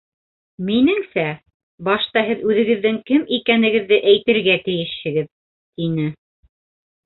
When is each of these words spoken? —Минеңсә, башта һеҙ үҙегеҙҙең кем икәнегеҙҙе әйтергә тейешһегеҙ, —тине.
—Минеңсә, 0.69 1.25
башта 1.89 2.23
һеҙ 2.31 2.41
үҙегеҙҙең 2.49 2.99
кем 3.11 3.29
икәнегеҙҙе 3.39 4.03
әйтергә 4.15 4.59
тейешһегеҙ, 4.71 5.33
—тине. 5.33 6.11